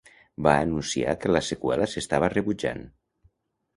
[0.47, 2.83] Va anunciar que la seqüela s'estava rebutjant.